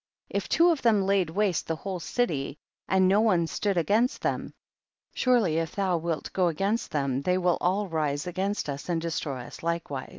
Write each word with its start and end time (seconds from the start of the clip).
45. 0.31 0.37
If 0.43 0.49
two 0.49 0.69
of 0.71 0.81
them 0.81 1.03
laid 1.03 1.29
waste 1.29 1.67
the 1.67 1.75
whole 1.75 1.99
city, 1.99 2.57
and 2.87 3.07
no 3.07 3.21
one 3.21 3.45
stood 3.45 3.77
against 3.77 4.23
them, 4.23 4.51
surely 5.13 5.57
if 5.59 5.75
thou 5.75 5.97
wilt 5.97 6.33
go 6.33 6.47
against 6.47 6.89
them, 6.89 7.21
they" 7.21 7.37
will 7.37 7.59
all 7.61 7.87
rise 7.87 8.25
against 8.25 8.67
us 8.67 8.89
and 8.89 8.99
destroy 8.99 9.41
us 9.41 9.61
likewise. 9.61 10.09